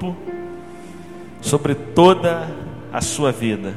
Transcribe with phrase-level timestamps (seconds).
[0.00, 0.16] grupo,
[1.42, 2.48] sobre toda
[2.90, 3.74] a sua vida.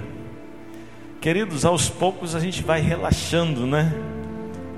[1.20, 3.94] Queridos, aos poucos a gente vai relaxando, né?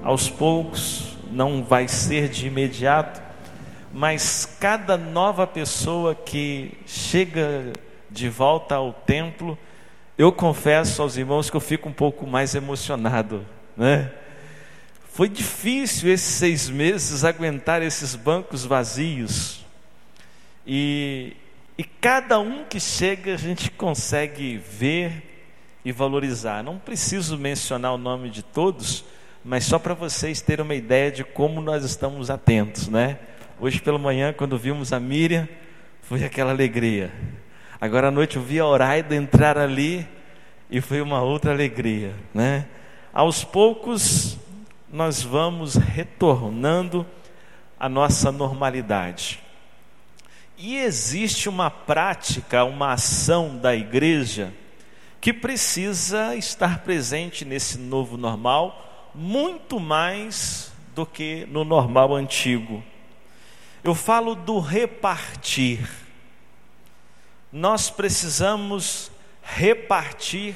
[0.04, 3.22] Aos poucos, não vai ser de imediato,
[3.94, 7.74] mas cada nova pessoa que chega
[8.10, 9.58] de volta ao templo,
[10.18, 13.46] eu confesso aos irmãos que eu fico um pouco mais emocionado,
[13.78, 14.12] né?
[15.12, 19.65] Foi difícil esses seis meses aguentar esses bancos vazios.
[20.66, 21.36] E,
[21.78, 25.36] e cada um que chega a gente consegue ver
[25.84, 26.64] e valorizar.
[26.64, 29.06] Não preciso mencionar o nome de todos,
[29.44, 33.20] mas só para vocês terem uma ideia de como nós estamos atentos, né?
[33.60, 35.48] Hoje pela manhã, quando vimos a Miriam,
[36.02, 37.12] foi aquela alegria.
[37.80, 40.08] Agora à noite eu vi a Oraida entrar ali
[40.70, 42.66] e foi uma outra alegria, né?
[43.14, 44.38] Aos poucos
[44.92, 47.06] nós vamos retornando
[47.80, 49.45] à nossa normalidade.
[50.58, 54.54] E existe uma prática, uma ação da igreja
[55.20, 62.84] que precisa estar presente nesse novo normal, muito mais do que no normal antigo.
[63.84, 65.90] Eu falo do repartir.
[67.52, 70.56] Nós precisamos repartir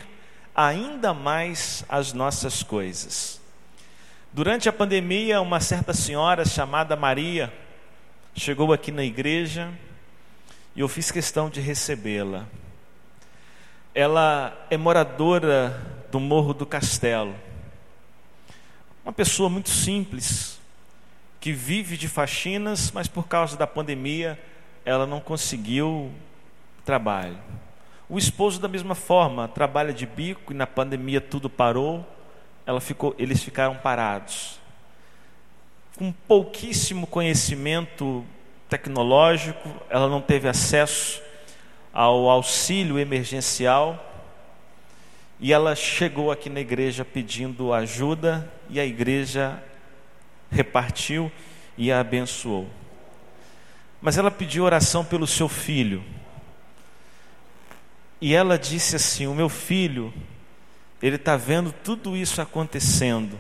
[0.55, 3.41] ainda mais as nossas coisas.
[4.31, 7.51] Durante a pandemia, uma certa senhora chamada Maria
[8.33, 9.73] chegou aqui na igreja
[10.79, 12.45] e eu fiz questão de recebê-la.
[13.93, 15.77] Ela é moradora
[16.09, 17.35] do Morro do Castelo.
[19.03, 20.57] Uma pessoa muito simples,
[21.37, 24.39] que vive de faxinas, mas por causa da pandemia
[24.85, 26.13] ela não conseguiu
[26.85, 27.37] trabalho.
[28.07, 32.07] O esposo da mesma forma, trabalha de bico e na pandemia tudo parou,
[32.65, 34.61] ela ficou, eles ficaram parados.
[35.97, 38.25] Com pouquíssimo conhecimento
[38.69, 41.21] tecnológico, ela não teve acesso
[41.91, 44.05] ao auxílio emergencial
[45.39, 49.61] e ela chegou aqui na igreja pedindo ajuda e a igreja
[50.51, 51.31] repartiu
[51.77, 52.69] e a abençoou.
[54.01, 56.03] Mas ela pediu oração pelo seu filho.
[58.21, 60.13] E ela disse assim: O meu filho,
[61.01, 63.39] ele está vendo tudo isso acontecendo.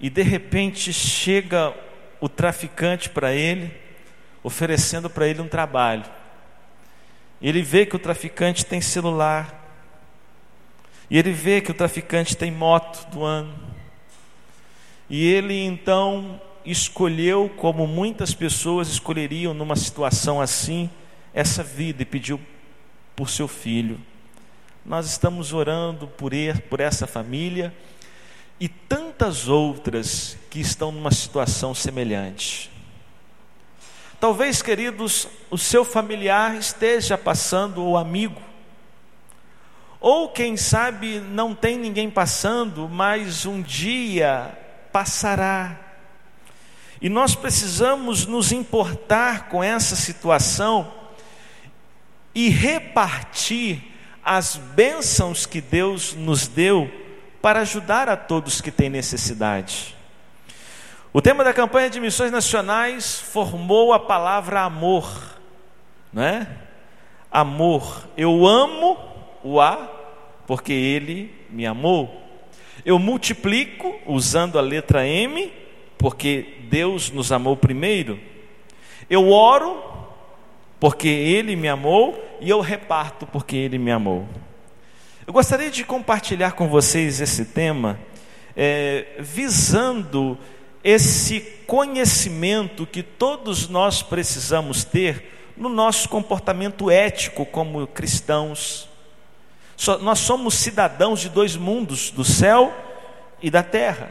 [0.00, 1.74] E de repente chega
[2.20, 3.72] o traficante para ele,
[4.42, 6.04] oferecendo para ele um trabalho.
[7.40, 9.66] Ele vê que o traficante tem celular.
[11.10, 13.54] E ele vê que o traficante tem moto do ano.
[15.08, 20.90] E ele então escolheu, como muitas pessoas escolheriam numa situação assim,
[21.32, 22.40] essa vida e pediu
[23.16, 23.98] por seu filho.
[24.84, 27.72] Nós estamos orando por, ele, por essa família
[28.60, 32.70] e tantas outras que estão numa situação semelhante.
[34.20, 38.40] Talvez, queridos, o seu familiar esteja passando, ou amigo,
[40.00, 44.56] ou quem sabe não tem ninguém passando, mas um dia
[44.92, 45.78] passará.
[47.00, 50.92] E nós precisamos nos importar com essa situação
[52.34, 53.84] e repartir
[54.24, 57.07] as bênçãos que Deus nos deu
[57.40, 59.96] para ajudar a todos que têm necessidade.
[61.12, 65.08] O tema da campanha de missões nacionais formou a palavra amor,
[66.12, 66.46] não é?
[67.30, 68.08] Amor.
[68.16, 68.96] Eu amo
[69.42, 69.88] o A
[70.46, 72.22] porque ele me amou.
[72.84, 75.52] Eu multiplico usando a letra M
[75.96, 78.20] porque Deus nos amou primeiro.
[79.10, 79.82] Eu oro
[80.78, 84.28] porque ele me amou e eu reparto porque ele me amou.
[85.28, 88.00] Eu gostaria de compartilhar com vocês esse tema,
[88.56, 90.38] é, visando
[90.82, 98.88] esse conhecimento que todos nós precisamos ter no nosso comportamento ético como cristãos.
[100.00, 102.74] nós somos cidadãos de dois mundos, do céu
[103.42, 104.10] e da terra.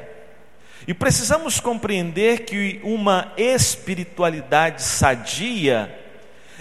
[0.88, 5.92] E precisamos compreender que uma espiritualidade sadia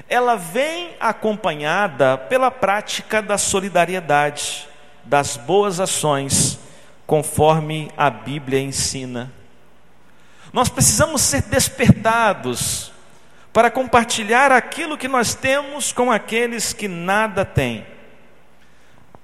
[0.09, 4.69] ela vem acompanhada pela prática da solidariedade,
[5.05, 6.59] das boas ações,
[7.07, 9.33] conforme a Bíblia ensina.
[10.53, 12.93] Nós precisamos ser despertados
[13.53, 17.87] para compartilhar aquilo que nós temos com aqueles que nada têm.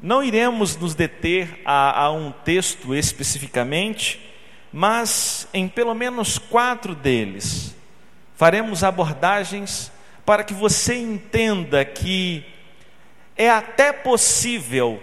[0.00, 4.20] Não iremos nos deter a, a um texto especificamente,
[4.72, 7.74] mas em pelo menos quatro deles
[8.34, 9.92] faremos abordagens
[10.24, 12.46] para que você entenda que
[13.36, 15.02] é até possível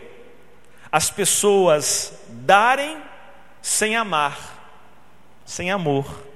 [0.92, 2.98] as pessoas darem
[3.62, 4.38] sem amar,
[5.46, 6.28] sem amor.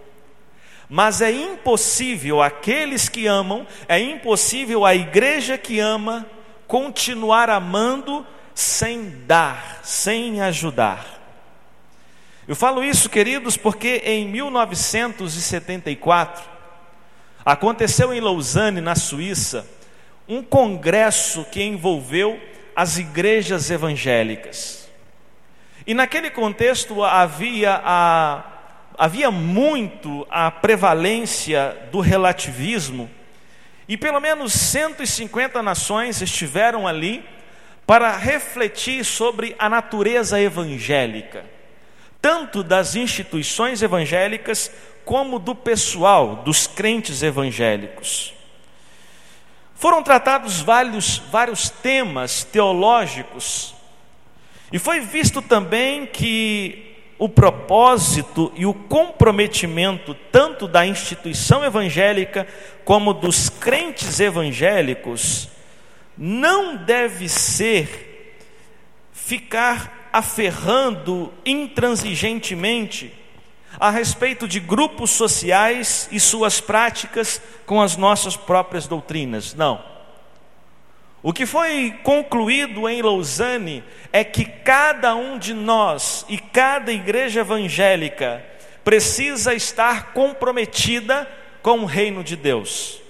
[0.89, 6.27] Mas é impossível aqueles que amam, é impossível a igreja que ama
[6.67, 11.13] continuar amando sem dar, sem ajudar.
[12.47, 16.52] Eu falo isso, queridos, porque em 1974
[17.45, 19.65] aconteceu em Lausanne, na Suíça,
[20.27, 22.39] um congresso que envolveu
[22.75, 24.89] as igrejas evangélicas.
[25.85, 28.43] E naquele contexto havia, a,
[28.97, 33.09] havia muito a prevalência do relativismo,
[33.87, 37.25] e pelo menos 150 nações estiveram ali
[37.85, 41.43] para refletir sobre a natureza evangélica,
[42.21, 44.71] tanto das instituições evangélicas
[45.05, 48.33] como do pessoal, dos crentes evangélicos.
[49.75, 53.75] Foram tratados vários, vários temas teológicos,
[54.71, 62.47] e foi visto também que o propósito e o comprometimento tanto da instituição evangélica
[62.83, 65.47] como dos crentes evangélicos
[66.17, 68.35] não deve ser
[69.11, 73.13] ficar aferrando intransigentemente
[73.79, 79.53] a respeito de grupos sociais e suas práticas com as nossas próprias doutrinas.
[79.53, 79.83] Não.
[81.21, 87.39] O que foi concluído em Lausanne é que cada um de nós e cada igreja
[87.39, 88.43] evangélica
[88.83, 91.25] precisa estar comprometida
[91.61, 93.01] com o reino de Deus,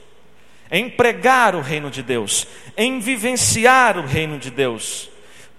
[0.69, 5.09] em pregar o reino de Deus, em vivenciar o reino de Deus.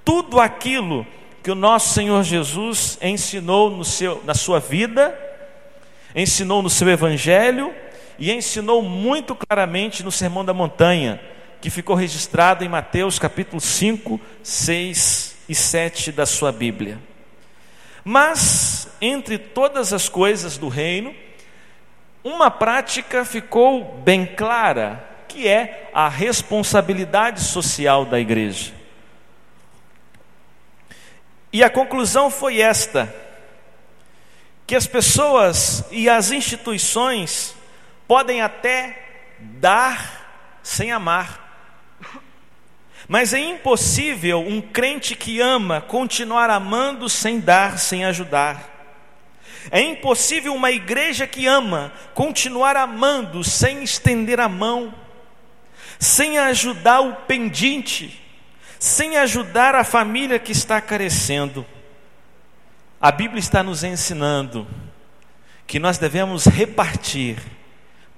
[0.05, 1.05] Tudo aquilo
[1.44, 5.14] que o nosso Senhor Jesus ensinou no seu, na sua vida,
[6.17, 7.70] ensinou no seu evangelho
[8.19, 11.20] e ensinou muito claramente no Sermão da Montanha,
[11.61, 16.99] que ficou registrado em Mateus capítulo 5, 6 e 7 da sua Bíblia.
[18.02, 21.14] Mas, entre todas as coisas do reino,
[22.25, 28.84] uma prática ficou bem clara, que é a responsabilidade social da igreja.
[31.55, 33.15] E a conclusão foi esta:
[34.67, 37.55] que as pessoas e as instituições
[38.09, 41.79] podem até dar sem amar,
[43.06, 48.73] mas é impossível um crente que ama continuar amando sem dar, sem ajudar.
[49.71, 54.93] É impossível uma igreja que ama continuar amando sem estender a mão,
[56.00, 58.24] sem ajudar o pendente
[58.85, 61.65] sem ajudar a família que está carecendo.
[63.01, 64.67] A Bíblia está nos ensinando
[65.67, 67.39] que nós devemos repartir,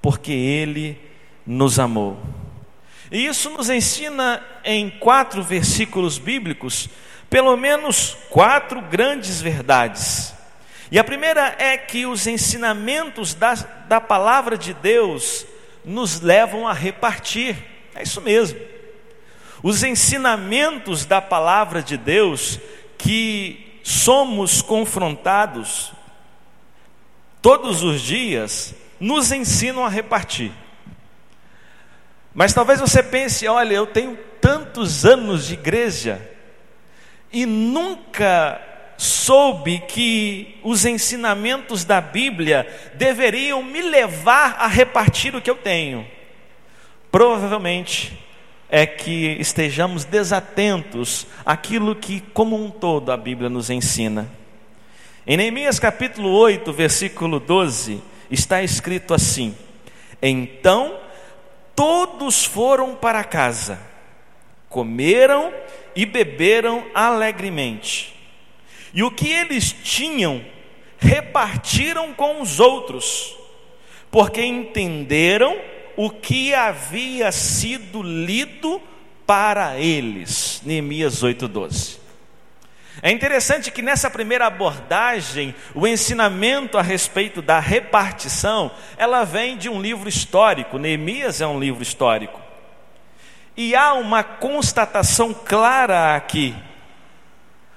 [0.03, 1.01] porque Ele
[1.47, 2.21] nos amou.
[3.13, 6.89] E isso nos ensina em quatro versículos bíblicos,
[7.31, 10.35] pelo menos quatro grandes verdades.
[10.91, 15.47] E a primeira é que os ensinamentos da, da palavra de Deus
[15.85, 17.57] nos levam a repartir.
[17.95, 18.76] É isso mesmo
[19.67, 22.61] os ensinamentos da palavra de Deus
[22.97, 25.93] que somos confrontados
[27.43, 30.53] todos os dias nos ensinam a repartir.
[32.33, 36.23] Mas talvez você pense: olha, eu tenho tantos anos de igreja
[37.33, 38.61] e nunca
[38.97, 46.07] soube que os ensinamentos da Bíblia deveriam me levar a repartir o que eu tenho.
[47.11, 48.26] Provavelmente
[48.69, 54.29] é que estejamos desatentos àquilo que, como um todo, a Bíblia nos ensina.
[55.27, 59.57] Em Neemias capítulo 8, versículo 12, está escrito assim:
[60.21, 60.99] Então
[61.75, 63.79] todos foram para casa,
[64.69, 65.53] comeram
[65.95, 68.15] e beberam alegremente,
[68.93, 70.45] e o que eles tinham
[70.99, 73.37] repartiram com os outros,
[74.11, 75.57] porque entenderam
[75.97, 78.81] o que havia sido lido
[79.27, 80.61] para eles.
[80.65, 81.99] Neemias 8:12.
[83.03, 89.69] É interessante que nessa primeira abordagem, o ensinamento a respeito da repartição, ela vem de
[89.69, 90.79] um livro histórico.
[90.79, 92.41] Neemias é um livro histórico.
[93.55, 96.55] E há uma constatação clara aqui.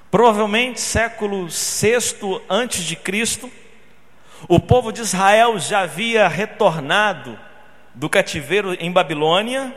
[0.10, 3.52] Provavelmente século VI antes de Cristo,
[4.48, 7.38] o povo de Israel já havia retornado
[8.00, 9.76] do cativeiro em Babilônia,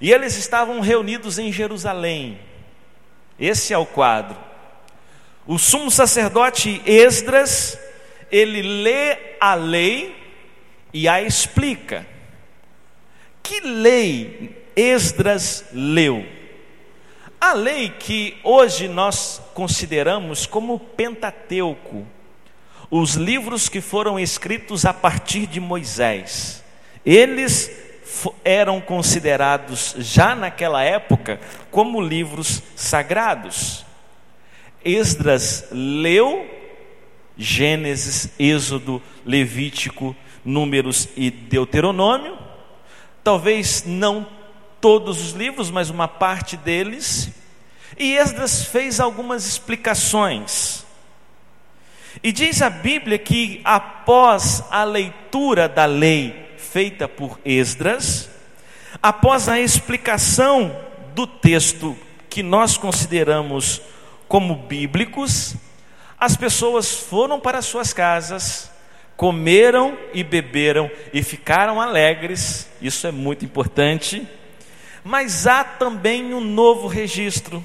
[0.00, 2.36] e eles estavam reunidos em Jerusalém.
[3.38, 4.36] Esse é o quadro.
[5.46, 7.78] O sumo sacerdote Esdras,
[8.28, 10.16] ele lê a lei
[10.92, 12.04] e a explica.
[13.40, 16.26] Que lei Esdras leu?
[17.40, 22.04] A lei que hoje nós consideramos como Pentateuco,
[22.90, 26.63] os livros que foram escritos a partir de Moisés.
[27.04, 27.70] Eles
[28.44, 33.84] eram considerados já naquela época como livros sagrados.
[34.84, 36.48] Esdras leu
[37.36, 42.38] Gênesis, Êxodo, Levítico, Números e Deuteronômio.
[43.22, 44.26] Talvez não
[44.80, 47.30] todos os livros, mas uma parte deles.
[47.98, 50.84] E Esdras fez algumas explicações.
[52.22, 56.43] E diz a Bíblia que após a leitura da lei
[56.74, 58.28] feita por Esdras,
[59.00, 60.76] após a explicação
[61.14, 61.96] do texto
[62.28, 63.80] que nós consideramos
[64.26, 65.54] como bíblicos,
[66.18, 68.72] as pessoas foram para suas casas,
[69.16, 74.26] comeram e beberam e ficaram alegres, isso é muito importante.
[75.04, 77.64] Mas há também um novo registro,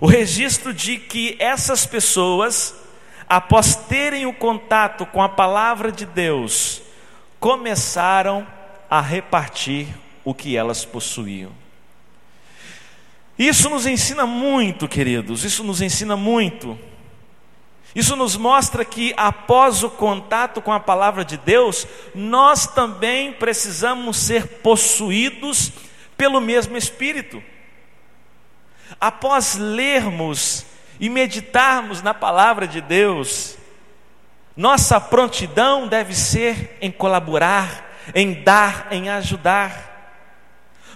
[0.00, 2.74] o registro de que essas pessoas,
[3.28, 6.82] após terem o contato com a palavra de Deus,
[7.44, 8.46] começaram
[8.88, 9.86] a repartir
[10.24, 11.52] o que elas possuíam.
[13.38, 16.78] Isso nos ensina muito, queridos, isso nos ensina muito.
[17.94, 24.16] Isso nos mostra que após o contato com a palavra de Deus, nós também precisamos
[24.16, 25.70] ser possuídos
[26.16, 27.42] pelo mesmo Espírito.
[28.98, 30.64] Após lermos
[30.98, 33.58] e meditarmos na palavra de Deus,
[34.56, 39.92] nossa prontidão deve ser em colaborar, em dar, em ajudar.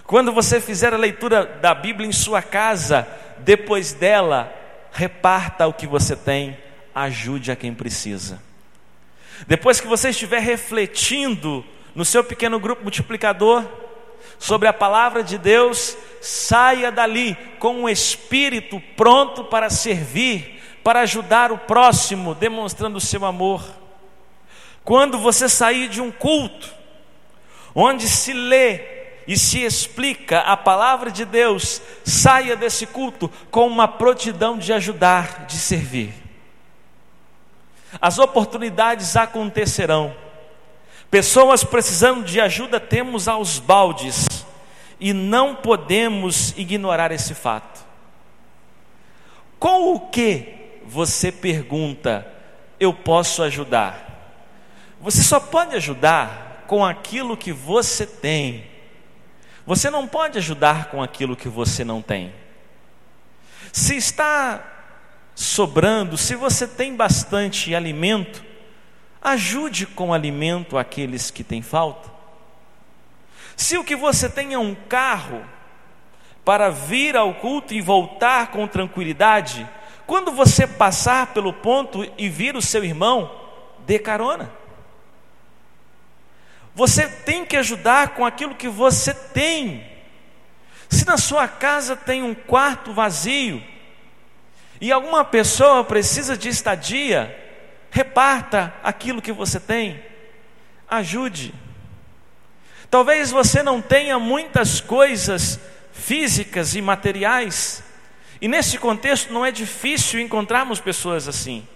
[0.05, 3.07] Quando você fizer a leitura da Bíblia em sua casa,
[3.39, 4.53] depois dela,
[4.91, 6.57] reparta o que você tem
[6.93, 8.41] ajude a quem precisa.
[9.47, 13.65] Depois que você estiver refletindo no seu pequeno grupo multiplicador
[14.37, 20.58] sobre a palavra de Deus, saia dali com um espírito pronto para servir,
[20.89, 23.63] para ajudar o próximo, demonstrando o seu amor.
[24.83, 26.67] Quando você sair de um culto,
[27.75, 28.81] onde se lê
[29.27, 35.45] e se explica a palavra de Deus, saia desse culto com uma prontidão de ajudar,
[35.45, 36.11] de servir.
[38.01, 40.15] As oportunidades acontecerão.
[41.11, 44.25] Pessoas precisando de ajuda temos aos baldes
[44.99, 47.85] e não podemos ignorar esse fato.
[49.59, 50.57] Com o que
[50.89, 52.25] você pergunta,
[52.79, 54.09] eu posso ajudar?
[54.99, 58.65] Você só pode ajudar com aquilo que você tem.
[59.67, 62.33] Você não pode ajudar com aquilo que você não tem.
[63.71, 64.63] Se está
[65.35, 68.43] sobrando, se você tem bastante alimento,
[69.21, 72.09] ajude com alimento aqueles que têm falta.
[73.55, 75.45] Se o que você tem é um carro
[76.43, 79.69] para vir ao culto e voltar com tranquilidade,
[80.09, 83.31] quando você passar pelo ponto e vir o seu irmão,
[83.85, 84.51] dê carona.
[86.73, 89.87] Você tem que ajudar com aquilo que você tem.
[90.89, 93.63] Se na sua casa tem um quarto vazio,
[94.81, 97.37] e alguma pessoa precisa de estadia,
[97.91, 100.03] reparta aquilo que você tem,
[100.89, 101.53] ajude.
[102.89, 105.59] Talvez você não tenha muitas coisas
[105.93, 107.83] físicas e materiais,
[108.41, 111.67] e nesse contexto não é difícil encontrarmos pessoas assim.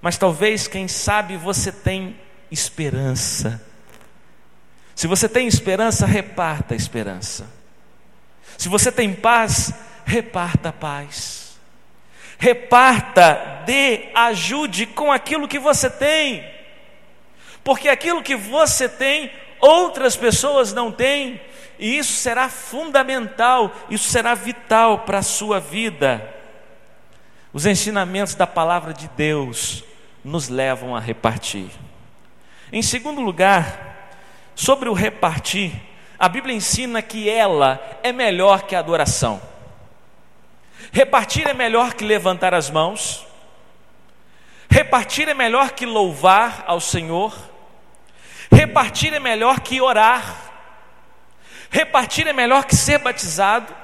[0.00, 2.16] Mas talvez, quem sabe, você tem
[2.50, 3.62] esperança.
[4.94, 7.46] Se você tem esperança, reparta a esperança.
[8.56, 9.72] Se você tem paz,
[10.04, 11.40] reparta a paz
[12.40, 16.42] reparta, dê, ajude com aquilo que você tem,
[17.62, 21.38] porque aquilo que você tem, outras pessoas não têm,
[21.80, 26.36] e isso será fundamental, isso será vital para a sua vida.
[27.54, 29.82] Os ensinamentos da palavra de Deus
[30.22, 31.70] nos levam a repartir.
[32.70, 34.12] Em segundo lugar,
[34.54, 35.72] sobre o repartir,
[36.18, 39.40] a Bíblia ensina que ela é melhor que a adoração.
[40.92, 43.26] Repartir é melhor que levantar as mãos.
[44.68, 47.34] Repartir é melhor que louvar ao Senhor.
[48.52, 50.49] Repartir é melhor que orar.
[51.70, 53.74] Repartir é melhor que ser batizado.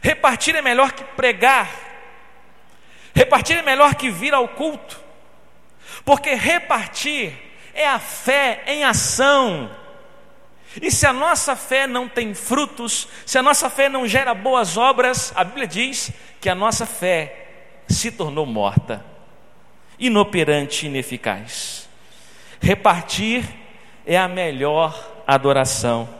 [0.00, 1.68] Repartir é melhor que pregar.
[3.14, 4.98] Repartir é melhor que vir ao culto.
[6.04, 7.32] Porque repartir
[7.74, 9.70] é a fé em ação.
[10.80, 14.76] E se a nossa fé não tem frutos, se a nossa fé não gera boas
[14.76, 17.46] obras, a Bíblia diz que a nossa fé
[17.88, 19.04] se tornou morta,
[19.98, 21.88] inoperante ineficaz.
[22.60, 23.44] Repartir
[24.06, 26.17] é a melhor adoração.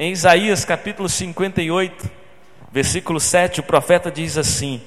[0.00, 2.08] Em Isaías capítulo 58,
[2.70, 4.80] versículo 7, o profeta diz assim: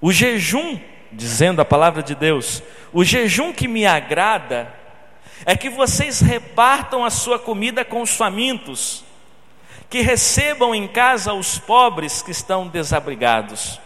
[0.00, 0.76] O jejum
[1.12, 2.60] dizendo a palavra de Deus:
[2.92, 4.74] O jejum que me agrada
[5.46, 9.04] é que vocês repartam a sua comida com os famintos,
[9.88, 13.80] que recebam em casa os pobres que estão desabrigados,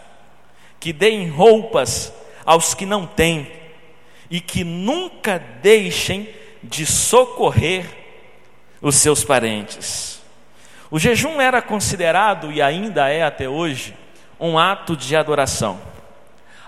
[0.79, 2.11] que deem roupas
[2.43, 3.51] aos que não têm
[4.31, 6.27] e que nunca deixem
[6.63, 7.85] de socorrer
[8.81, 10.18] os seus parentes.
[10.91, 13.95] O jejum era considerado e ainda é até hoje
[14.39, 15.79] um ato de adoração.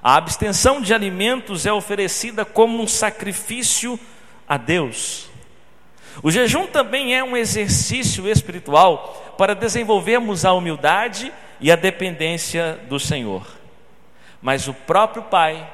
[0.03, 3.99] A abstenção de alimentos é oferecida como um sacrifício
[4.47, 5.29] a Deus.
[6.21, 12.99] O jejum também é um exercício espiritual para desenvolvermos a humildade e a dependência do
[12.99, 13.47] Senhor.
[14.41, 15.67] Mas o próprio Pai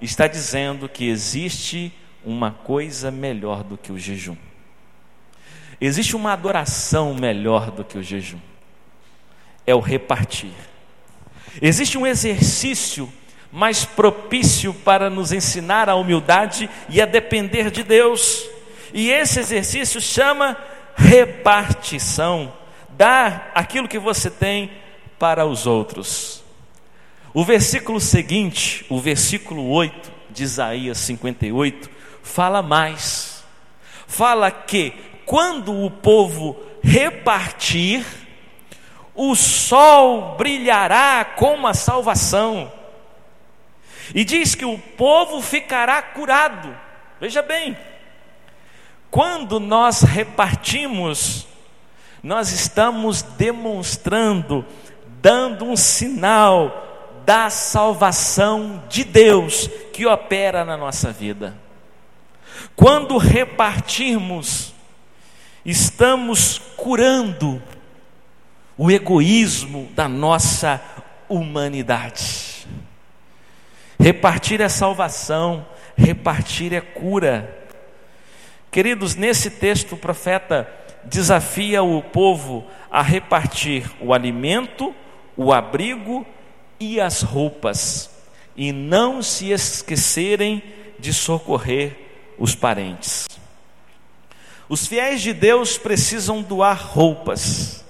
[0.00, 1.92] está dizendo que existe
[2.24, 4.36] uma coisa melhor do que o jejum.
[5.80, 8.38] Existe uma adoração melhor do que o jejum.
[9.66, 10.52] É o repartir.
[11.60, 13.10] Existe um exercício
[13.50, 18.46] mais propício para nos ensinar a humildade e a depender de Deus.
[18.92, 20.56] E esse exercício chama
[20.94, 22.52] repartição.
[22.90, 24.70] Dar aquilo que você tem
[25.18, 26.44] para os outros.
[27.32, 31.88] O versículo seguinte, o versículo 8 de Isaías 58,
[32.22, 33.44] fala mais.
[34.06, 34.92] Fala que
[35.30, 38.04] quando o povo repartir,
[39.14, 42.72] o sol brilhará como a salvação.
[44.12, 46.76] E diz que o povo ficará curado.
[47.20, 47.78] Veja bem,
[49.08, 51.46] quando nós repartimos,
[52.24, 54.66] nós estamos demonstrando,
[55.22, 61.56] dando um sinal da salvação de Deus que opera na nossa vida.
[62.74, 64.74] Quando repartirmos,
[65.64, 67.62] estamos curando
[68.76, 70.80] o egoísmo da nossa
[71.28, 72.66] humanidade.
[73.98, 77.58] Repartir é salvação, repartir é cura.
[78.70, 80.68] Queridos, nesse texto o profeta
[81.04, 84.94] desafia o povo a repartir o alimento,
[85.36, 86.26] o abrigo
[86.78, 88.10] e as roupas,
[88.56, 90.62] e não se esquecerem
[90.98, 91.96] de socorrer
[92.38, 93.29] os parentes.
[94.70, 97.84] Os fiéis de Deus precisam doar roupas.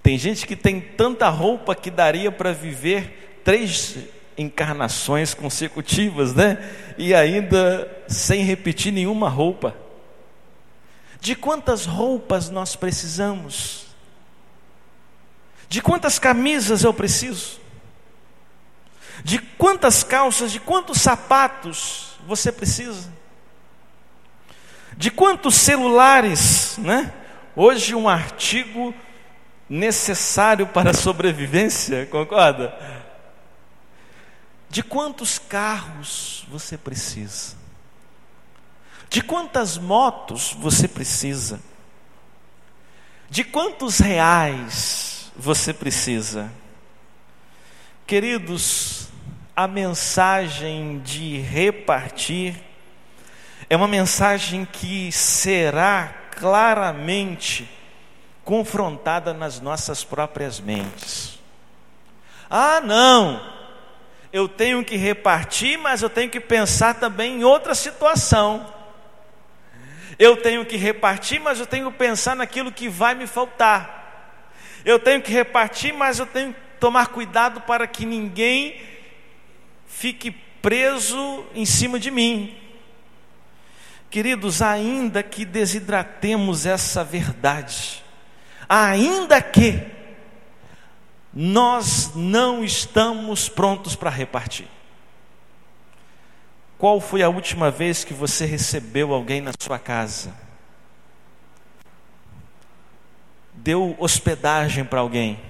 [0.00, 3.96] Tem gente que tem tanta roupa que daria para viver três
[4.38, 6.58] encarnações consecutivas, né?
[6.96, 9.74] E ainda sem repetir nenhuma roupa.
[11.20, 13.86] De quantas roupas nós precisamos?
[15.68, 17.60] De quantas camisas eu preciso?
[19.24, 23.21] De quantas calças, de quantos sapatos você precisa?
[24.96, 27.12] De quantos celulares, né?
[27.54, 28.94] Hoje um artigo
[29.68, 32.74] necessário para a sobrevivência, concorda?
[34.68, 37.56] De quantos carros você precisa?
[39.08, 41.60] De quantas motos você precisa?
[43.28, 46.50] De quantos reais você precisa?
[48.06, 49.08] Queridos,
[49.54, 52.62] a mensagem de repartir
[53.68, 57.68] é uma mensagem que será claramente
[58.44, 61.38] confrontada nas nossas próprias mentes.
[62.50, 63.40] Ah, não,
[64.32, 68.66] eu tenho que repartir, mas eu tenho que pensar também em outra situação.
[70.18, 74.42] Eu tenho que repartir, mas eu tenho que pensar naquilo que vai me faltar.
[74.84, 78.80] Eu tenho que repartir, mas eu tenho que tomar cuidado para que ninguém
[79.86, 82.61] fique preso em cima de mim.
[84.12, 88.04] Queridos, ainda que desidratemos essa verdade,
[88.68, 89.90] ainda que
[91.32, 94.68] nós não estamos prontos para repartir.
[96.76, 100.34] Qual foi a última vez que você recebeu alguém na sua casa?
[103.54, 105.40] Deu hospedagem para alguém?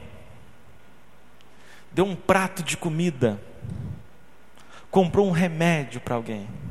[1.91, 3.43] Deu um prato de comida?
[4.89, 6.62] Comprou um remédio para alguém?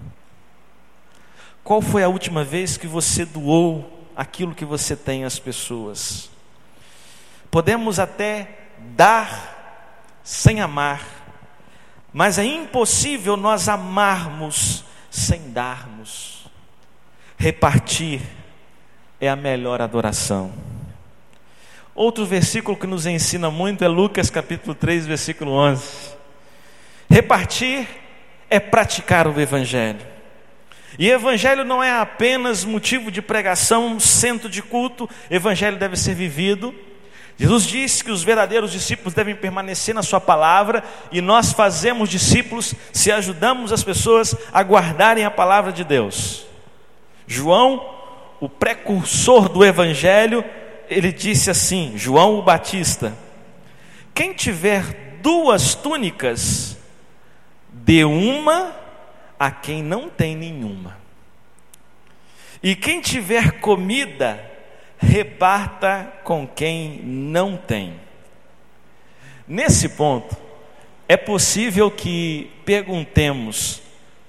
[1.63, 6.29] Qual foi a última vez que você doou aquilo que você tem às pessoas?
[7.49, 8.59] Podemos até
[8.95, 11.01] dar sem amar,
[12.13, 16.47] mas é impossível nós amarmos sem darmos.
[17.37, 18.21] Repartir
[19.19, 20.51] é a melhor adoração.
[21.93, 26.15] Outro versículo que nos ensina muito é Lucas capítulo 3, versículo 11.
[27.09, 27.87] Repartir
[28.49, 30.10] é praticar o evangelho.
[30.99, 36.73] E evangelho não é apenas motivo de pregação, centro de culto, evangelho deve ser vivido
[37.41, 42.75] Jesus disse que os verdadeiros discípulos devem permanecer na Sua palavra e nós fazemos discípulos
[42.93, 46.45] se ajudamos as pessoas a guardarem a palavra de Deus.
[47.25, 47.83] João,
[48.39, 50.45] o precursor do Evangelho,
[50.87, 53.17] ele disse assim: João o Batista,
[54.13, 56.77] quem tiver duas túnicas,
[57.73, 58.71] dê uma
[59.41, 60.99] a quem não tem nenhuma.
[62.61, 64.39] E quem tiver comida,
[64.99, 67.99] reparta com quem não tem.
[69.47, 70.37] Nesse ponto,
[71.09, 73.81] é possível que perguntemos: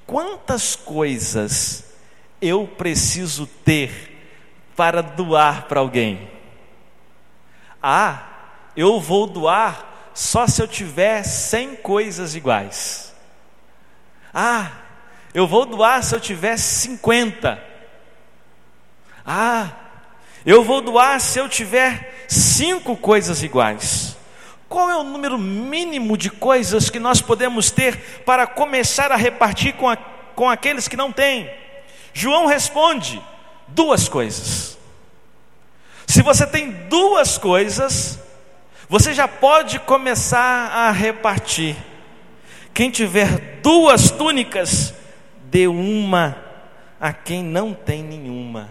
[0.06, 1.92] quantas coisas
[2.40, 4.18] eu preciso ter
[4.74, 6.26] para doar para alguém?
[7.82, 8.28] Ah,
[8.74, 13.14] eu vou doar só se eu tiver 100 coisas iguais.
[14.32, 14.81] Ah,
[15.34, 17.62] eu vou doar se eu tiver 50.
[19.24, 19.70] Ah,
[20.44, 24.16] eu vou doar se eu tiver cinco coisas iguais.
[24.68, 29.74] Qual é o número mínimo de coisas que nós podemos ter para começar a repartir
[29.74, 31.50] com, a, com aqueles que não têm?
[32.12, 33.22] João responde:
[33.68, 34.78] duas coisas.
[36.06, 38.18] Se você tem duas coisas,
[38.88, 41.76] você já pode começar a repartir.
[42.74, 44.94] Quem tiver duas túnicas,
[45.52, 46.34] dê uma
[46.98, 48.70] a quem não tem nenhuma.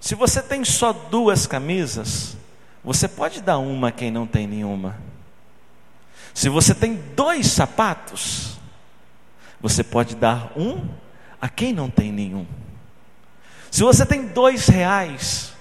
[0.00, 2.34] Se você tem só duas camisas,
[2.82, 4.96] você pode dar uma a quem não tem nenhuma.
[6.32, 8.58] Se você tem dois sapatos,
[9.60, 10.88] você pode dar um
[11.38, 12.46] a quem não tem nenhum.
[13.70, 15.52] Se você tem dois reais,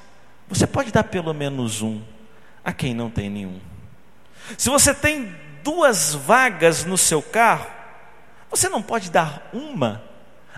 [0.48, 2.02] você pode dar pelo menos um
[2.64, 3.60] a quem não tem nenhum.
[4.58, 7.77] Se você tem duas vagas no seu carro,
[8.50, 10.04] você não pode dar uma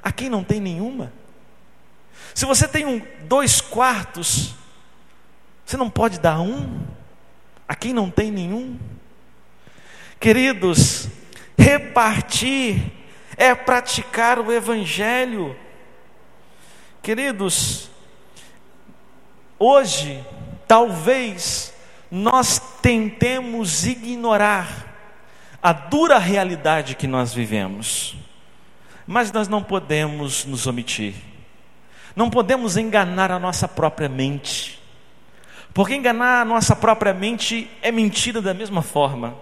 [0.01, 1.11] a quem não tem nenhuma.
[2.33, 4.55] Se você tem um, dois quartos,
[5.65, 6.81] você não pode dar um
[7.67, 8.79] a quem não tem nenhum.
[10.19, 11.07] Queridos,
[11.57, 12.91] repartir
[13.37, 15.55] é praticar o Evangelho.
[17.01, 17.89] Queridos,
[19.57, 20.25] hoje,
[20.67, 21.73] talvez,
[22.11, 24.88] nós tentemos ignorar
[25.61, 28.15] a dura realidade que nós vivemos,
[29.05, 31.15] mas nós não podemos nos omitir.
[32.15, 34.79] Não podemos enganar a nossa própria mente,
[35.73, 39.35] porque enganar a nossa própria mente é mentira da mesma forma.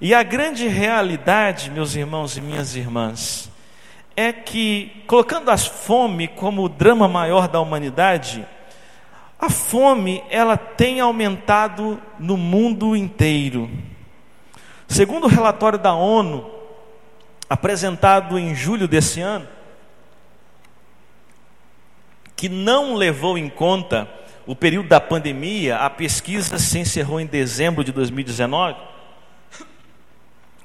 [0.00, 3.50] E a grande realidade, meus irmãos e minhas irmãs,
[4.16, 8.46] é que, colocando a fome como o drama maior da humanidade,
[9.38, 13.70] a fome ela tem aumentado no mundo inteiro.
[14.92, 16.50] Segundo o relatório da ONU,
[17.48, 19.48] apresentado em julho desse ano,
[22.36, 24.06] que não levou em conta
[24.46, 28.78] o período da pandemia, a pesquisa se encerrou em dezembro de 2019.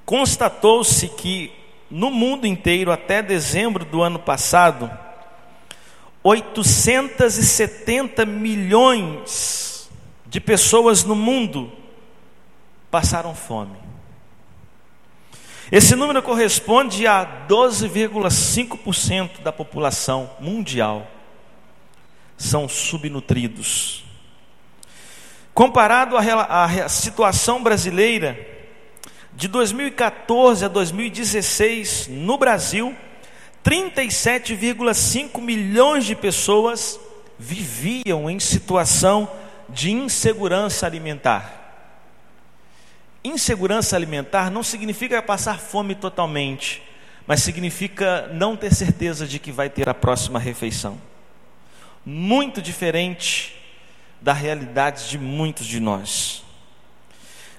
[0.05, 1.53] Constatou-se que
[1.89, 4.91] no mundo inteiro, até dezembro do ano passado,
[6.21, 9.89] 870 milhões
[10.25, 11.71] de pessoas no mundo
[12.91, 13.86] passaram fome.
[15.71, 21.11] Esse número corresponde a 12,5% da população mundial
[22.37, 24.05] são subnutridos.
[25.53, 28.39] Comparado à situação brasileira,
[29.33, 32.95] de 2014 a 2016, no Brasil,
[33.65, 36.99] 37,5 milhões de pessoas
[37.37, 39.29] viviam em situação
[39.67, 41.56] de insegurança alimentar.
[43.27, 46.81] Insegurança alimentar não significa passar fome totalmente,
[47.25, 50.97] mas significa não ter certeza de que vai ter a próxima refeição
[52.09, 53.53] muito diferente
[54.21, 56.41] da realidade de muitos de nós.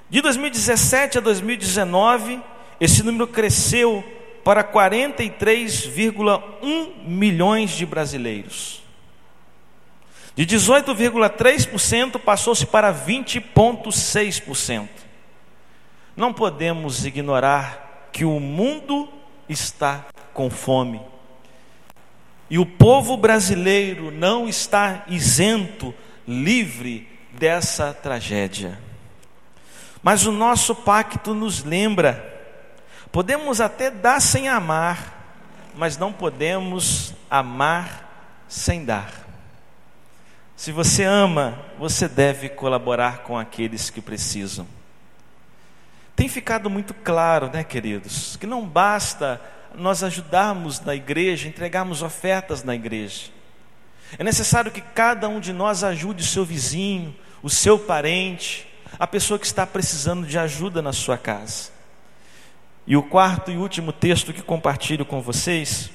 [0.08, 2.40] De 2017 a 2019,
[2.80, 4.02] esse número cresceu
[4.42, 8.82] para 43,1 milhões de brasileiros.
[10.34, 14.88] De 18,3% passou-se para 20,6%.
[16.18, 19.08] Não podemos ignorar que o mundo
[19.48, 21.00] está com fome.
[22.50, 25.94] E o povo brasileiro não está isento,
[26.26, 28.80] livre dessa tragédia.
[30.02, 32.42] Mas o nosso pacto nos lembra:
[33.12, 35.38] podemos até dar sem amar,
[35.76, 39.12] mas não podemos amar sem dar.
[40.56, 44.66] Se você ama, você deve colaborar com aqueles que precisam.
[46.18, 49.40] Tem ficado muito claro, né, queridos, que não basta
[49.72, 53.26] nós ajudarmos na igreja, entregarmos ofertas na igreja.
[54.18, 58.66] É necessário que cada um de nós ajude o seu vizinho, o seu parente,
[58.98, 61.70] a pessoa que está precisando de ajuda na sua casa.
[62.84, 65.88] E o quarto e último texto que compartilho com vocês,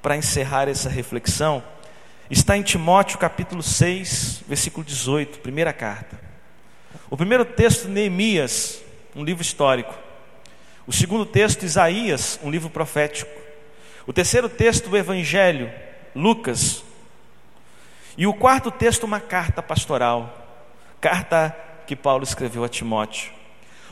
[0.00, 1.62] para encerrar essa reflexão,
[2.30, 6.18] está em Timóteo capítulo 6, versículo 18, primeira carta.
[7.10, 8.85] O primeiro texto, Neemias,
[9.16, 9.94] um livro histórico.
[10.86, 13.30] O segundo texto, Isaías, um livro profético.
[14.06, 15.72] O terceiro texto, o Evangelho,
[16.14, 16.84] Lucas.
[18.16, 20.68] E o quarto texto, uma carta pastoral,
[21.00, 23.32] carta que Paulo escreveu a Timóteo.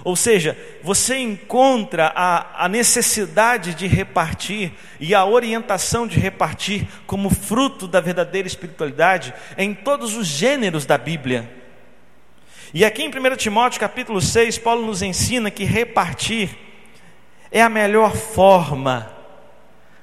[0.03, 7.31] Ou seja, você encontra a, a, necessidade de repartir e a orientação de repartir como
[7.31, 11.64] fruto da verdadeira espiritualidade em todos os gêneros da Bíblia.
[12.77, 16.59] E aqui em 1 Timóteo capítulo 6, Paulo nos ensina que repartir
[17.49, 19.13] é a melhor forma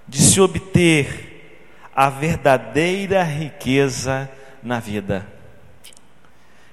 [0.07, 1.59] de se obter
[1.93, 4.31] a verdadeira riqueza
[4.63, 5.27] na vida.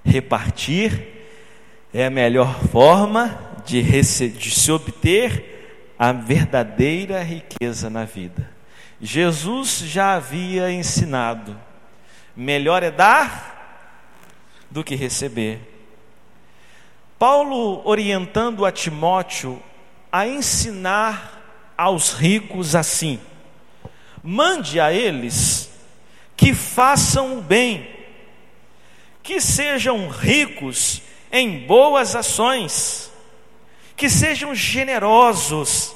[0.05, 1.27] Repartir
[1.93, 8.49] é a melhor forma de, de se obter a verdadeira riqueza na vida.
[9.01, 11.59] Jesus já havia ensinado:
[12.37, 15.78] melhor é dar do que receber.
[17.19, 19.61] Paulo orientando a Timóteo
[20.11, 23.19] a ensinar aos ricos assim:
[24.23, 25.71] mande a eles
[26.37, 27.89] que façam o bem,
[29.23, 31.03] que sejam ricos
[31.33, 33.13] em boas ações,
[33.97, 35.95] que sejam generosos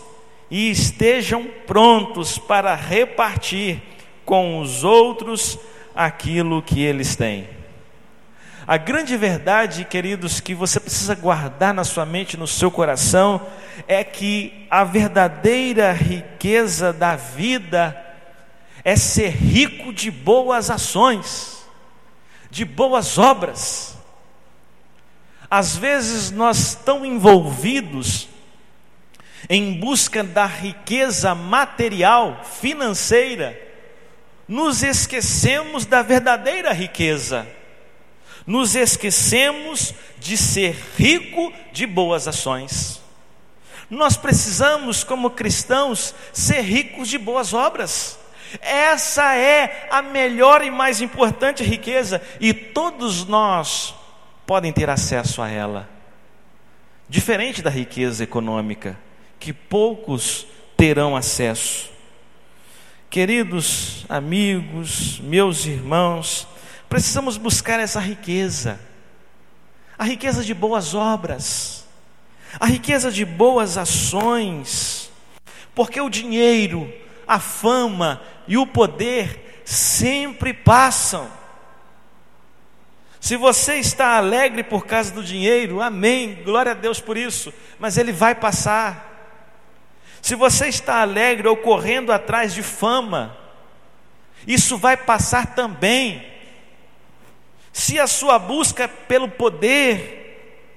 [0.50, 3.80] e estejam prontos para repartir
[4.24, 5.58] com os outros
[5.94, 7.62] aquilo que eles têm.
[8.66, 13.44] A grande verdade, queridos, que você precisa guardar na sua mente, no seu coração,
[13.88, 17.96] é que a verdadeira riqueza da vida
[18.85, 21.66] é ser rico de boas ações,
[22.51, 23.96] de boas obras.
[25.51, 28.29] Às vezes nós tão envolvidos
[29.48, 33.61] em busca da riqueza material, financeira,
[34.46, 37.46] nos esquecemos da verdadeira riqueza.
[38.46, 43.00] Nos esquecemos de ser rico de boas ações.
[43.88, 48.18] Nós precisamos, como cristãos, ser ricos de boas obras.
[48.61, 53.94] Essa é a melhor e mais importante riqueza, e todos nós
[54.46, 55.88] podem ter acesso a ela.
[57.09, 58.98] Diferente da riqueza econômica,
[59.38, 61.90] que poucos terão acesso.
[63.11, 66.46] Queridos amigos, meus irmãos,
[66.92, 68.78] precisamos buscar essa riqueza,
[69.98, 71.87] a riqueza de boas obras,
[72.61, 75.11] a riqueza de boas ações,
[75.74, 76.92] porque o dinheiro,
[77.26, 81.31] a fama e o poder sempre passam.
[83.18, 87.96] Se você está alegre por causa do dinheiro, amém, glória a Deus por isso, mas
[87.96, 89.40] ele vai passar.
[90.20, 93.35] Se você está alegre ou correndo atrás de fama,
[94.46, 96.32] isso vai passar também.
[97.72, 100.68] Se a sua busca é pelo poder,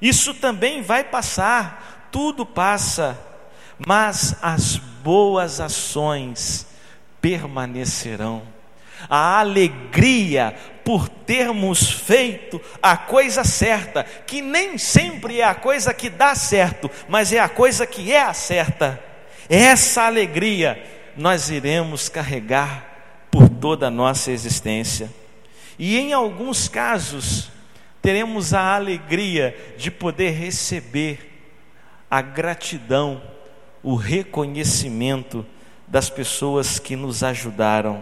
[0.00, 3.18] isso também vai passar, tudo passa,
[3.78, 6.66] mas as boas ações
[7.20, 8.52] permanecerão
[9.08, 16.10] a alegria por termos feito a coisa certa, que nem sempre é a coisa que
[16.10, 19.02] dá certo, mas é a coisa que é a certa.
[19.48, 20.82] Essa alegria
[21.16, 22.84] nós iremos carregar
[23.30, 25.10] por toda a nossa existência.
[25.84, 27.50] E em alguns casos,
[28.00, 31.42] teremos a alegria de poder receber
[32.08, 33.20] a gratidão,
[33.82, 35.44] o reconhecimento
[35.88, 38.00] das pessoas que nos ajudaram.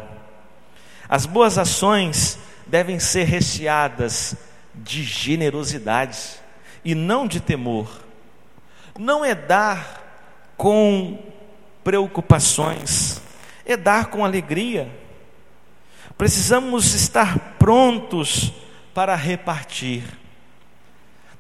[1.08, 4.36] As boas ações devem ser recheadas
[4.74, 6.18] de generosidade
[6.84, 7.90] e não de temor.
[8.98, 11.18] Não é dar com
[11.82, 13.22] preocupações,
[13.64, 14.99] é dar com alegria.
[16.20, 18.52] Precisamos estar prontos
[18.92, 20.04] para repartir.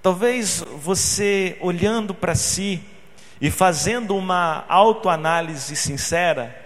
[0.00, 2.82] Talvez você olhando para si
[3.42, 6.58] e fazendo uma autoanálise sincera,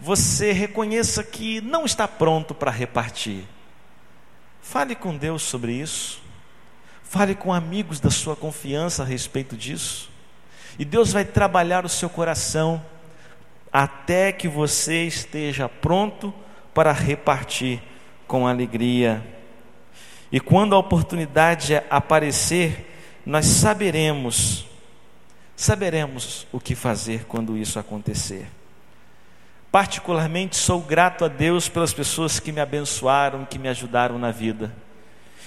[0.00, 3.42] você reconheça que não está pronto para repartir.
[4.62, 6.22] Fale com Deus sobre isso.
[7.02, 10.08] Fale com amigos da sua confiança a respeito disso.
[10.78, 12.80] E Deus vai trabalhar o seu coração
[13.72, 16.47] até que você esteja pronto para
[16.92, 17.82] repartir
[18.26, 19.24] com alegria.
[20.30, 22.86] E quando a oportunidade aparecer,
[23.24, 24.66] nós saberemos,
[25.56, 28.46] saberemos o que fazer quando isso acontecer.
[29.70, 34.74] Particularmente sou grato a Deus pelas pessoas que me abençoaram, que me ajudaram na vida.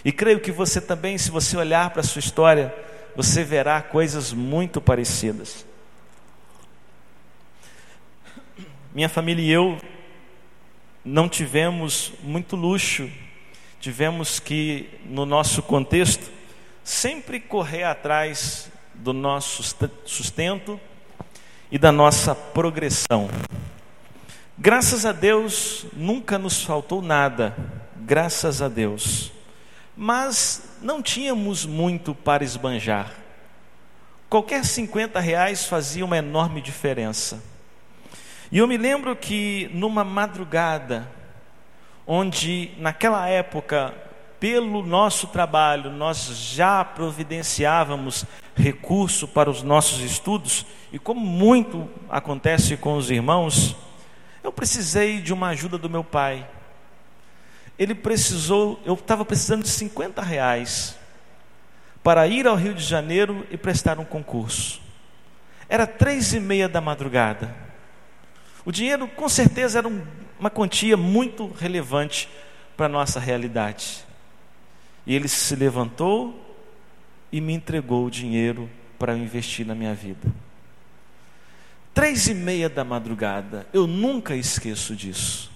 [0.03, 2.73] E creio que você também, se você olhar para a sua história,
[3.15, 5.65] você verá coisas muito parecidas.
[8.93, 9.77] Minha família e eu
[11.03, 13.09] não tivemos muito luxo,
[13.79, 16.31] tivemos que, no nosso contexto,
[16.83, 19.63] sempre correr atrás do nosso
[20.05, 20.79] sustento
[21.71, 23.29] e da nossa progressão.
[24.57, 27.55] Graças a Deus, nunca nos faltou nada,
[27.97, 29.31] graças a Deus.
[29.97, 33.11] Mas não tínhamos muito para esbanjar.
[34.29, 37.50] Qualquer 50 reais fazia uma enorme diferença.
[38.51, 41.09] E eu me lembro que numa madrugada,
[42.05, 43.93] onde naquela época,
[44.41, 52.75] pelo nosso trabalho, nós já providenciávamos recurso para os nossos estudos, e como muito acontece
[52.75, 53.73] com os irmãos,
[54.43, 56.45] eu precisei de uma ajuda do meu pai.
[57.79, 60.99] Ele precisou, eu estava precisando de 50 reais
[62.03, 64.81] para ir ao Rio de Janeiro e prestar um concurso.
[65.69, 67.70] Era três e meia da madrugada.
[68.65, 70.01] O dinheiro, com certeza, era um,
[70.39, 72.29] uma quantia muito relevante
[72.77, 74.05] para a nossa realidade.
[75.05, 76.39] E ele se levantou
[77.31, 78.69] e me entregou o dinheiro
[78.99, 80.31] para investir na minha vida.
[81.93, 85.51] Três e meia da madrugada, eu nunca esqueço disso.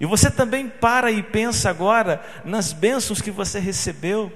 [0.00, 4.32] E você também para e pensa agora nas bênçãos que você recebeu,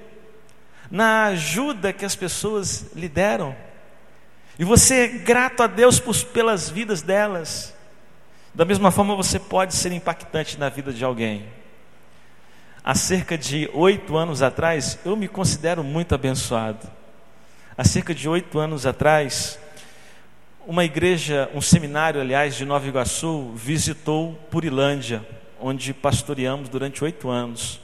[0.91, 3.55] na ajuda que as pessoas lhe deram.
[4.59, 7.72] E você é grato a Deus por, pelas vidas delas.
[8.55, 11.43] Da mesma forma, você pode ser impactante na vida de alguém.
[12.83, 16.87] Há cerca de oito anos atrás, eu me considero muito abençoado.
[17.75, 19.57] Há cerca de oito anos atrás,
[20.67, 25.27] uma igreja, um seminário, aliás, de Nova Iguaçu, visitou Purilândia,
[25.59, 27.81] onde pastoreamos durante oito anos.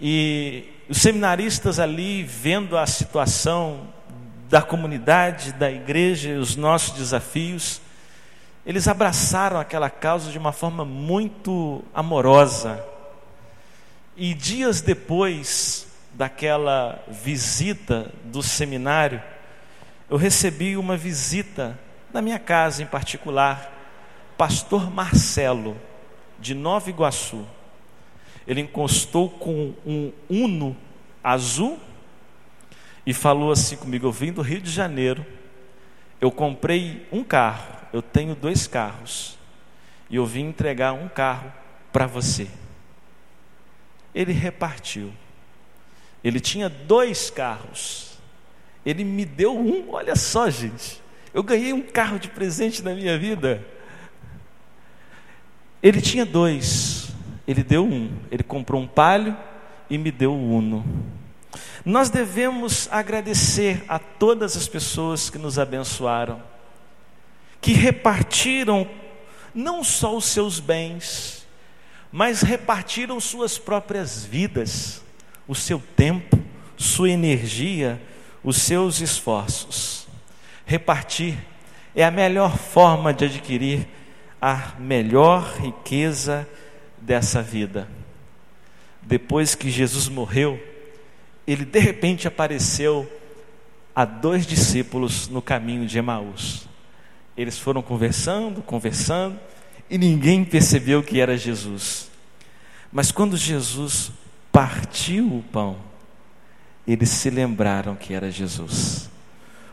[0.00, 3.94] E os seminaristas ali, vendo a situação
[4.48, 7.80] da comunidade, da igreja, os nossos desafios,
[8.70, 12.80] eles abraçaram aquela causa de uma forma muito amorosa.
[14.16, 19.20] E dias depois daquela visita do seminário,
[20.08, 21.76] eu recebi uma visita
[22.12, 23.72] na minha casa em particular,
[24.38, 25.76] pastor Marcelo,
[26.38, 27.44] de Nova Iguaçu.
[28.46, 30.76] Ele encostou com um Uno
[31.24, 31.76] azul
[33.04, 35.26] e falou assim comigo: Eu vim do Rio de Janeiro,
[36.20, 39.38] eu comprei um carro eu tenho dois carros
[40.08, 41.52] e eu vim entregar um carro
[41.92, 42.48] para você.
[44.14, 45.12] Ele repartiu.
[46.22, 48.18] Ele tinha dois carros.
[48.84, 51.00] Ele me deu um, olha só, gente.
[51.32, 53.64] Eu ganhei um carro de presente na minha vida.
[55.82, 57.10] Ele tinha dois,
[57.46, 58.12] ele deu um.
[58.30, 59.36] Ele comprou um palio
[59.88, 60.84] e me deu o uno.
[61.84, 66.49] Nós devemos agradecer a todas as pessoas que nos abençoaram
[67.60, 68.88] que repartiram
[69.54, 71.46] não só os seus bens,
[72.10, 75.02] mas repartiram suas próprias vidas,
[75.46, 76.38] o seu tempo,
[76.76, 78.00] sua energia,
[78.42, 80.08] os seus esforços.
[80.64, 81.38] Repartir
[81.94, 83.86] é a melhor forma de adquirir
[84.40, 86.48] a melhor riqueza
[86.98, 87.88] dessa vida.
[89.02, 90.60] Depois que Jesus morreu,
[91.46, 93.10] ele de repente apareceu
[93.94, 96.69] a dois discípulos no caminho de Emaús.
[97.40, 99.40] Eles foram conversando, conversando,
[99.88, 102.10] e ninguém percebeu que era Jesus.
[102.92, 104.12] Mas quando Jesus
[104.52, 105.78] partiu o pão,
[106.86, 109.08] eles se lembraram que era Jesus.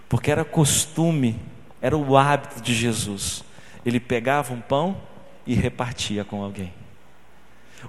[0.08, 1.38] Porque era costume,
[1.82, 3.43] era o hábito de Jesus.
[3.86, 5.01] Ele pegava um pão
[5.45, 6.73] e repartia com alguém.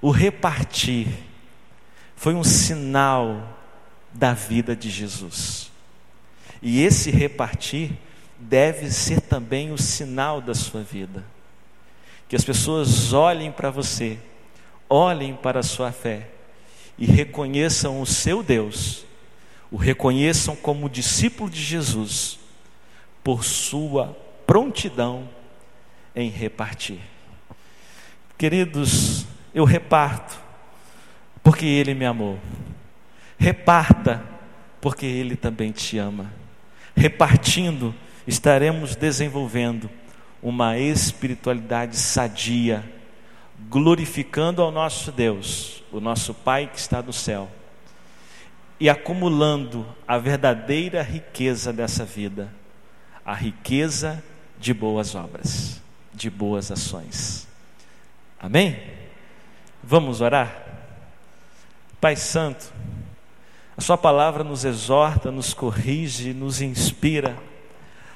[0.02, 1.06] O repartir
[2.16, 3.56] foi um sinal
[4.12, 5.70] da vida de Jesus.
[6.60, 7.92] E esse repartir
[8.38, 11.24] deve ser também o sinal da sua vida.
[12.28, 14.18] Que as pessoas olhem para você,
[14.88, 16.28] olhem para a sua fé
[16.96, 19.04] e reconheçam o seu Deus,
[19.70, 22.38] o reconheçam como discípulo de Jesus,
[23.24, 25.28] por sua prontidão
[26.14, 27.00] em repartir.
[28.36, 30.38] Queridos, eu reparto
[31.42, 32.38] porque Ele me amou.
[33.38, 34.24] Reparta
[34.80, 36.30] porque Ele também te ama.
[36.96, 37.94] Repartindo
[38.28, 39.88] estaremos desenvolvendo
[40.42, 42.84] uma espiritualidade sadia,
[43.70, 47.48] glorificando ao nosso Deus, o nosso Pai que está no céu,
[48.78, 52.52] e acumulando a verdadeira riqueza dessa vida,
[53.24, 54.22] a riqueza
[54.58, 55.80] de boas obras,
[56.12, 57.48] de boas ações.
[58.38, 58.78] Amém?
[59.82, 60.66] Vamos orar?
[61.98, 62.72] Pai Santo,
[63.74, 67.34] a Sua palavra nos exorta, nos corrige, nos inspira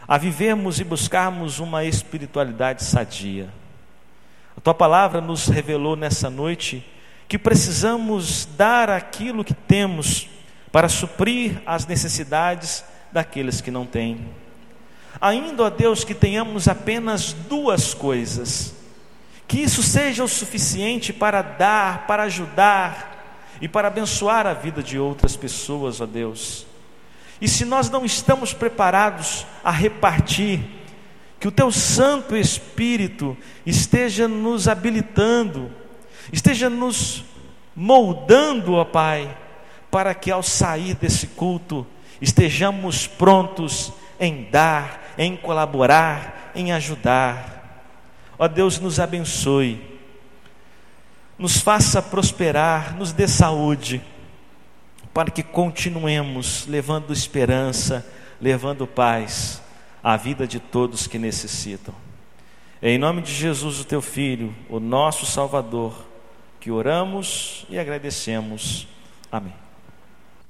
[0.06, 3.48] a vivermos e buscarmos uma espiritualidade sadia.
[4.56, 6.84] A Tua palavra nos revelou nessa noite
[7.28, 10.28] que precisamos dar aquilo que temos
[10.70, 14.28] para suprir as necessidades daqueles que não têm.
[15.20, 18.74] Ainda, ó Deus, que tenhamos apenas duas coisas,
[19.46, 24.98] que isso seja o suficiente para dar, para ajudar e para abençoar a vida de
[24.98, 26.66] outras pessoas, ó Deus.
[27.42, 30.60] E se nós não estamos preparados a repartir,
[31.40, 33.36] que o Teu Santo Espírito
[33.66, 35.68] esteja nos habilitando,
[36.32, 37.24] esteja nos
[37.74, 39.36] moldando, ó Pai,
[39.90, 41.84] para que ao sair desse culto
[42.20, 47.82] estejamos prontos em dar, em colaborar, em ajudar.
[48.38, 49.98] Ó Deus, nos abençoe,
[51.36, 54.00] nos faça prosperar, nos dê saúde,
[55.12, 58.06] para que continuemos levando esperança,
[58.40, 59.62] levando paz
[60.02, 61.94] à vida de todos que necessitam.
[62.82, 65.94] Em nome de Jesus, o teu Filho, o nosso Salvador,
[66.58, 68.88] que oramos e agradecemos.
[69.30, 69.61] Amém.